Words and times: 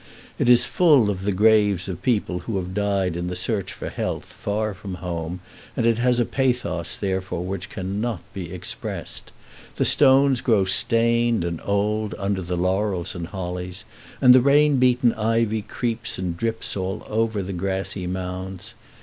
It 0.39 0.49
is 0.49 0.65
full 0.65 1.11
of 1.11 1.25
the 1.25 1.31
graves 1.31 1.87
of 1.87 2.01
people 2.01 2.39
who 2.39 2.57
have 2.57 2.73
died 2.73 3.15
in 3.15 3.27
the 3.27 3.35
search 3.35 3.71
for 3.71 3.89
health 3.89 4.33
far 4.33 4.73
from 4.73 4.95
home, 4.95 5.41
and 5.77 5.85
it 5.85 5.99
has 5.99 6.19
a 6.19 6.25
pathos 6.25 6.97
therefore 6.97 7.43
which 7.45 7.69
cannot 7.69 8.21
be 8.33 8.51
expressed. 8.51 9.31
The 9.75 9.85
stones 9.85 10.41
grow 10.41 10.65
stained 10.65 11.43
and 11.45 11.61
old 11.63 12.15
under 12.17 12.41
the 12.41 12.57
laurels 12.57 13.13
and 13.13 13.27
hollies, 13.27 13.85
and 14.19 14.33
the 14.33 14.41
rain 14.41 14.77
beaten 14.77 15.13
ivy 15.13 15.61
creeps 15.61 16.17
and 16.17 16.35
drips 16.35 16.75
all 16.75 17.05
over 17.07 17.43
the 17.43 17.53
grassy 17.53 18.07
mounds. 18.07 18.73